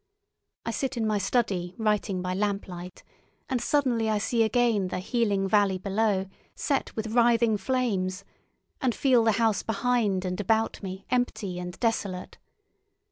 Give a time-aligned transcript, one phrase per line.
[0.65, 3.03] I sit in my study writing by lamplight,
[3.47, 8.25] and suddenly I see again the healing valley below set with writhing flames,
[8.81, 12.39] and feel the house behind and about me empty and desolate.